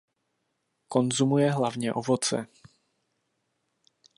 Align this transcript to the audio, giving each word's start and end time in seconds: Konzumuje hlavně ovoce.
Konzumuje 0.87 1.49
hlavně 1.51 1.93
ovoce. 1.93 2.47